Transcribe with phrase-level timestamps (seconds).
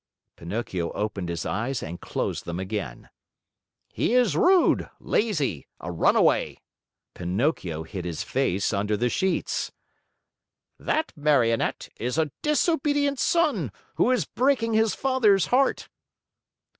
[0.35, 3.11] Pinocchio opened his eyes and closed them again.
[3.93, 6.57] "He is rude, lazy, a runaway."
[7.13, 9.71] Pinocchio hid his face under the sheets.
[10.79, 15.87] "That Marionette is a disobedient son who is breaking his father's heart!"